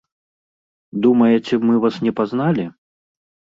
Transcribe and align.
Думаеце, 1.03 1.53
мы 1.67 1.73
вас 1.85 2.01
не 2.09 2.17
пазналі? 2.23 2.69